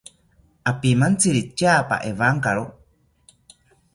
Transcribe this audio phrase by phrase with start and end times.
[0.69, 2.65] Apimantziri tyaapa ewankawo